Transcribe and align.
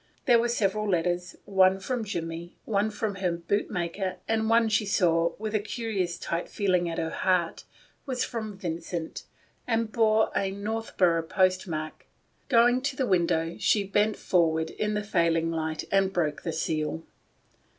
There 0.25 0.39
were 0.39 0.49
several 0.49 0.89
letters: 0.89 1.35
one 1.45 1.79
from 1.79 2.03
Jimmie, 2.03 2.55
one 2.65 2.89
from 2.89 3.17
her 3.17 3.31
boot 3.33 3.69
maker, 3.69 4.15
and 4.27 4.49
one 4.49 4.67
she 4.67 4.83
saw, 4.83 5.33
with 5.37 5.53
a 5.53 5.59
curious 5.59 6.17
tight 6.17 6.49
feeling 6.49 6.89
at 6.89 6.97
her 6.97 7.11
heart, 7.11 7.65
was 8.07 8.23
from 8.23 8.57
Vincent 8.57 9.25
and 9.67 9.91
bore 9.91 10.31
a 10.35 10.49
Northborough 10.49 11.27
postmark. 11.27 12.07
Going 12.49 12.81
to 12.81 12.95
the 12.95 13.05
window, 13.05 13.57
she 13.59 13.83
bent 13.83 14.17
forward 14.17 14.71
in 14.71 14.95
the 14.95 15.03
failing 15.03 15.51
light 15.51 15.83
and 15.91 16.11
broke 16.11 16.41
the 16.41 16.51
seal. 16.53 17.03